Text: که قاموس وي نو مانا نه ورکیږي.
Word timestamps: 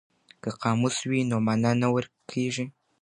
که 0.41 0.49
قاموس 0.61 0.97
وي 1.09 1.19
نو 1.29 1.37
مانا 1.45 1.71
نه 1.81 1.87
ورکیږي. 1.93 2.65